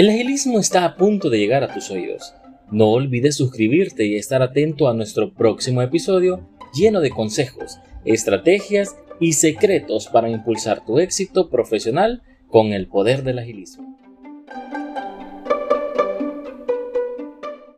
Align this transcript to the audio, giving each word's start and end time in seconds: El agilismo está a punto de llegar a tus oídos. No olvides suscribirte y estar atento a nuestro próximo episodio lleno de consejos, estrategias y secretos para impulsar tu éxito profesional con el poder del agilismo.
El 0.00 0.08
agilismo 0.08 0.58
está 0.58 0.86
a 0.86 0.96
punto 0.96 1.28
de 1.28 1.36
llegar 1.36 1.62
a 1.62 1.74
tus 1.74 1.90
oídos. 1.90 2.32
No 2.70 2.88
olvides 2.88 3.36
suscribirte 3.36 4.06
y 4.06 4.16
estar 4.16 4.40
atento 4.40 4.88
a 4.88 4.94
nuestro 4.94 5.34
próximo 5.34 5.82
episodio 5.82 6.48
lleno 6.72 7.02
de 7.02 7.10
consejos, 7.10 7.80
estrategias 8.06 8.96
y 9.20 9.34
secretos 9.34 10.06
para 10.06 10.30
impulsar 10.30 10.86
tu 10.86 11.00
éxito 11.00 11.50
profesional 11.50 12.22
con 12.48 12.72
el 12.72 12.88
poder 12.88 13.24
del 13.24 13.40
agilismo. 13.40 13.98